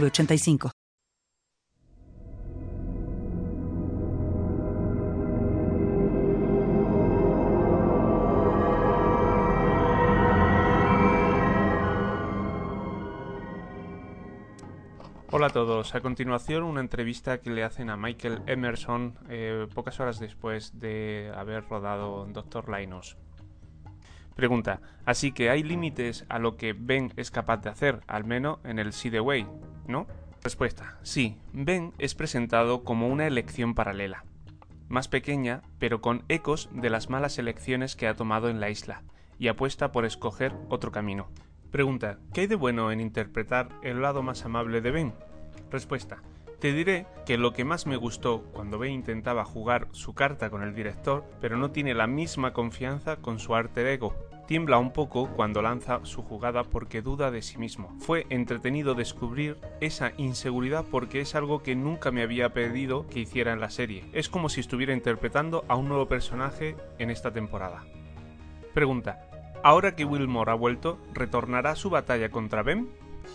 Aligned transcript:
906985. 0.00 0.70
Hola 15.36 15.46
a 15.46 15.50
todos. 15.50 15.96
A 15.96 16.00
continuación, 16.00 16.62
una 16.62 16.80
entrevista 16.80 17.40
que 17.40 17.50
le 17.50 17.64
hacen 17.64 17.90
a 17.90 17.96
Michael 17.96 18.42
Emerson 18.46 19.18
eh, 19.28 19.66
pocas 19.74 19.98
horas 19.98 20.20
después 20.20 20.78
de 20.78 21.32
haber 21.34 21.68
rodado 21.68 22.26
Doctor 22.26 22.68
Linus. 22.68 23.16
Pregunta, 24.34 24.80
así 25.04 25.32
que 25.32 25.50
hay 25.50 25.62
límites 25.62 26.24
a 26.28 26.38
lo 26.38 26.56
que 26.56 26.72
Ben 26.72 27.12
es 27.16 27.30
capaz 27.30 27.58
de 27.58 27.70
hacer, 27.70 28.00
al 28.08 28.24
menos 28.24 28.58
en 28.64 28.78
el 28.78 28.92
See 28.92 29.10
the 29.10 29.20
Way, 29.20 29.46
¿no? 29.86 30.06
Respuesta, 30.42 30.98
sí, 31.02 31.38
Ben 31.52 31.92
es 31.98 32.14
presentado 32.14 32.82
como 32.82 33.08
una 33.08 33.26
elección 33.26 33.74
paralela, 33.74 34.24
más 34.88 35.08
pequeña, 35.08 35.62
pero 35.78 36.00
con 36.00 36.24
ecos 36.28 36.68
de 36.72 36.90
las 36.90 37.10
malas 37.10 37.38
elecciones 37.38 37.96
que 37.96 38.08
ha 38.08 38.16
tomado 38.16 38.48
en 38.48 38.60
la 38.60 38.70
isla, 38.70 39.02
y 39.38 39.48
apuesta 39.48 39.92
por 39.92 40.04
escoger 40.04 40.52
otro 40.68 40.90
camino. 40.90 41.28
Pregunta, 41.70 42.18
¿qué 42.32 42.42
hay 42.42 42.46
de 42.46 42.56
bueno 42.56 42.92
en 42.92 43.00
interpretar 43.00 43.68
el 43.82 44.02
lado 44.02 44.22
más 44.22 44.44
amable 44.44 44.80
de 44.80 44.90
Ben? 44.90 45.14
Respuesta, 45.70 46.22
te 46.60 46.72
diré 46.72 47.06
que 47.26 47.36
lo 47.36 47.52
que 47.52 47.64
más 47.64 47.86
me 47.86 47.96
gustó 47.96 48.42
cuando 48.52 48.78
Ben 48.78 48.92
intentaba 48.92 49.44
jugar 49.44 49.88
su 49.92 50.14
carta 50.14 50.50
con 50.50 50.62
el 50.62 50.74
director, 50.74 51.24
pero 51.40 51.56
no 51.56 51.72
tiene 51.72 51.94
la 51.94 52.06
misma 52.06 52.52
confianza 52.52 53.16
con 53.16 53.38
su 53.38 53.54
arte 53.54 53.92
ego. 53.92 54.14
Tiembla 54.46 54.78
un 54.78 54.92
poco 54.92 55.28
cuando 55.28 55.62
lanza 55.62 56.00
su 56.04 56.22
jugada 56.22 56.64
porque 56.64 57.00
duda 57.00 57.30
de 57.30 57.40
sí 57.40 57.56
mismo. 57.58 57.96
Fue 57.98 58.26
entretenido 58.28 58.94
descubrir 58.94 59.58
esa 59.80 60.12
inseguridad 60.18 60.84
porque 60.90 61.20
es 61.20 61.34
algo 61.34 61.62
que 61.62 61.74
nunca 61.74 62.10
me 62.10 62.22
había 62.22 62.52
pedido 62.52 63.06
que 63.06 63.20
hiciera 63.20 63.52
en 63.52 63.60
la 63.60 63.70
serie. 63.70 64.04
Es 64.12 64.28
como 64.28 64.48
si 64.48 64.60
estuviera 64.60 64.92
interpretando 64.92 65.64
a 65.68 65.76
un 65.76 65.88
nuevo 65.88 66.08
personaje 66.08 66.76
en 66.98 67.10
esta 67.10 67.32
temporada. 67.32 67.84
Pregunta, 68.74 69.28
¿ahora 69.62 69.96
que 69.96 70.04
Wilmore 70.04 70.50
ha 70.50 70.54
vuelto, 70.54 70.98
retornará 71.14 71.74
su 71.74 71.88
batalla 71.88 72.30
contra 72.30 72.62
Ben? 72.62 72.88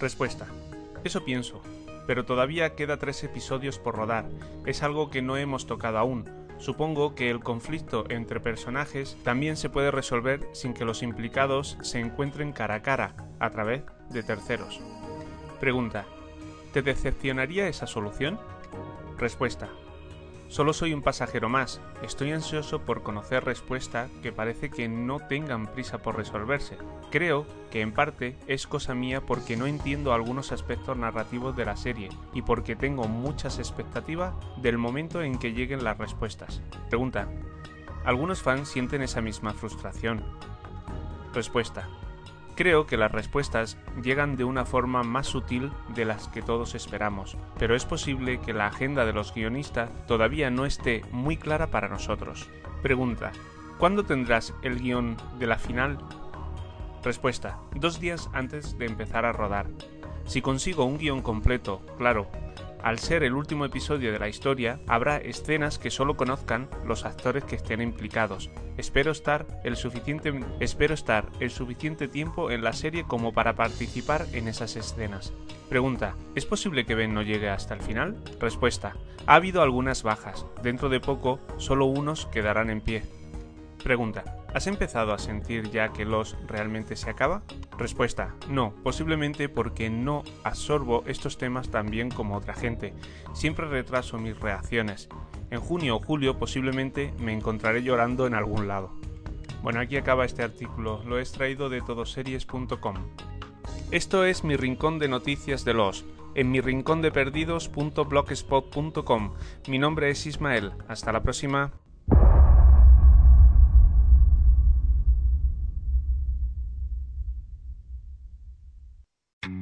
Respuesta, 0.00 0.46
eso 1.04 1.24
pienso 1.24 1.62
pero 2.10 2.24
todavía 2.24 2.74
queda 2.74 2.96
tres 2.96 3.22
episodios 3.22 3.78
por 3.78 3.94
rodar. 3.94 4.28
Es 4.66 4.82
algo 4.82 5.10
que 5.10 5.22
no 5.22 5.36
hemos 5.36 5.66
tocado 5.66 5.96
aún. 5.98 6.28
Supongo 6.60 7.14
que 7.14 7.30
el 7.30 7.40
conflicto 7.40 8.04
entre 8.10 8.38
personajes 8.38 9.16
también 9.24 9.56
se 9.56 9.70
puede 9.70 9.90
resolver 9.90 10.46
sin 10.52 10.74
que 10.74 10.84
los 10.84 11.02
implicados 11.02 11.78
se 11.80 12.00
encuentren 12.00 12.52
cara 12.52 12.76
a 12.76 12.82
cara, 12.82 13.14
a 13.38 13.50
través 13.50 13.82
de 14.10 14.22
terceros. 14.22 14.78
Pregunta. 15.58 16.04
¿Te 16.74 16.82
decepcionaría 16.82 17.66
esa 17.66 17.86
solución? 17.86 18.38
Respuesta. 19.18 19.70
Solo 20.50 20.72
soy 20.72 20.92
un 20.92 21.00
pasajero 21.00 21.48
más. 21.48 21.80
Estoy 22.02 22.32
ansioso 22.32 22.80
por 22.80 23.04
conocer 23.04 23.44
respuestas 23.44 24.10
que 24.20 24.32
parece 24.32 24.68
que 24.68 24.88
no 24.88 25.20
tengan 25.20 25.68
prisa 25.68 25.98
por 25.98 26.16
resolverse. 26.16 26.76
Creo 27.12 27.46
que 27.70 27.82
en 27.82 27.92
parte 27.92 28.36
es 28.48 28.66
cosa 28.66 28.92
mía 28.92 29.20
porque 29.20 29.56
no 29.56 29.68
entiendo 29.68 30.12
algunos 30.12 30.50
aspectos 30.50 30.96
narrativos 30.96 31.54
de 31.54 31.66
la 31.66 31.76
serie 31.76 32.08
y 32.34 32.42
porque 32.42 32.74
tengo 32.74 33.06
muchas 33.06 33.60
expectativas 33.60 34.34
del 34.60 34.76
momento 34.76 35.22
en 35.22 35.38
que 35.38 35.52
lleguen 35.52 35.84
las 35.84 35.98
respuestas. 35.98 36.60
Pregunta. 36.88 37.28
Algunos 38.04 38.42
fans 38.42 38.68
sienten 38.68 39.02
esa 39.02 39.20
misma 39.20 39.52
frustración. 39.52 40.24
Respuesta. 41.32 41.88
Creo 42.60 42.86
que 42.86 42.98
las 42.98 43.10
respuestas 43.10 43.78
llegan 44.02 44.36
de 44.36 44.44
una 44.44 44.66
forma 44.66 45.02
más 45.02 45.28
sutil 45.28 45.72
de 45.94 46.04
las 46.04 46.28
que 46.28 46.42
todos 46.42 46.74
esperamos, 46.74 47.38
pero 47.58 47.74
es 47.74 47.86
posible 47.86 48.38
que 48.38 48.52
la 48.52 48.66
agenda 48.66 49.06
de 49.06 49.14
los 49.14 49.32
guionistas 49.32 49.88
todavía 50.06 50.50
no 50.50 50.66
esté 50.66 51.02
muy 51.10 51.38
clara 51.38 51.68
para 51.68 51.88
nosotros. 51.88 52.50
Pregunta, 52.82 53.32
¿cuándo 53.78 54.04
tendrás 54.04 54.52
el 54.60 54.78
guion 54.78 55.16
de 55.38 55.46
la 55.46 55.56
final? 55.56 56.00
Respuesta, 57.02 57.58
dos 57.74 57.98
días 57.98 58.28
antes 58.34 58.76
de 58.76 58.84
empezar 58.84 59.24
a 59.24 59.32
rodar. 59.32 59.66
Si 60.26 60.42
consigo 60.42 60.84
un 60.84 60.98
guion 60.98 61.22
completo, 61.22 61.80
claro, 61.96 62.28
al 62.82 62.98
ser 62.98 63.22
el 63.22 63.34
último 63.34 63.64
episodio 63.64 64.12
de 64.12 64.18
la 64.18 64.28
historia, 64.28 64.80
habrá 64.86 65.16
escenas 65.18 65.78
que 65.78 65.90
solo 65.90 66.16
conozcan 66.16 66.68
los 66.84 67.04
actores 67.04 67.44
que 67.44 67.56
estén 67.56 67.80
implicados. 67.80 68.50
Espero 68.76 69.12
estar 69.12 69.46
el 69.64 69.76
suficiente, 69.76 70.32
espero 70.60 70.94
estar 70.94 71.26
el 71.40 71.50
suficiente 71.50 72.08
tiempo 72.08 72.50
en 72.50 72.62
la 72.62 72.72
serie 72.72 73.04
como 73.04 73.32
para 73.32 73.54
participar 73.54 74.26
en 74.32 74.48
esas 74.48 74.76
escenas. 74.76 75.32
Pregunta, 75.68 76.16
¿es 76.34 76.46
posible 76.46 76.84
que 76.84 76.94
Ben 76.94 77.14
no 77.14 77.22
llegue 77.22 77.48
hasta 77.48 77.74
el 77.74 77.80
final? 77.80 78.16
Respuesta, 78.40 78.96
ha 79.26 79.34
habido 79.34 79.62
algunas 79.62 80.02
bajas. 80.02 80.46
Dentro 80.62 80.88
de 80.88 81.00
poco, 81.00 81.38
solo 81.58 81.86
unos 81.86 82.26
quedarán 82.26 82.70
en 82.70 82.80
pie. 82.80 83.19
Pregunta, 83.82 84.40
¿Has 84.54 84.66
empezado 84.66 85.12
a 85.12 85.18
sentir 85.18 85.70
ya 85.70 85.92
que 85.92 86.04
los 86.04 86.36
realmente 86.48 86.96
se 86.96 87.08
acaba? 87.08 87.44
Respuesta, 87.78 88.34
no, 88.48 88.74
posiblemente 88.82 89.48
porque 89.48 89.88
no 89.90 90.24
absorbo 90.42 91.04
estos 91.06 91.38
temas 91.38 91.70
tan 91.70 91.86
bien 91.86 92.10
como 92.10 92.36
otra 92.36 92.54
gente. 92.54 92.92
Siempre 93.32 93.68
retraso 93.68 94.18
mis 94.18 94.40
reacciones. 94.40 95.08
En 95.50 95.60
junio 95.60 95.94
o 95.96 96.00
julio 96.00 96.36
posiblemente 96.36 97.14
me 97.20 97.32
encontraré 97.32 97.84
llorando 97.84 98.26
en 98.26 98.34
algún 98.34 98.66
lado. 98.66 98.90
Bueno, 99.62 99.78
aquí 99.78 99.96
acaba 99.96 100.24
este 100.24 100.42
artículo, 100.42 101.04
lo 101.04 101.18
he 101.18 101.20
extraído 101.20 101.68
de 101.68 101.80
todoseries.com. 101.80 102.96
Esto 103.92 104.24
es 104.24 104.42
mi 104.42 104.56
rincón 104.56 104.98
de 104.98 105.06
noticias 105.08 105.64
de 105.64 105.74
los 105.74 106.04
en 106.34 106.50
mi 106.50 106.60
rincón 106.60 107.02
de 107.02 107.12
perdidos.blogspot.com. 107.12 109.34
Mi 109.68 109.78
nombre 109.78 110.10
es 110.10 110.26
Ismael. 110.26 110.72
Hasta 110.88 111.12
la 111.12 111.22
próxima. 111.22 111.70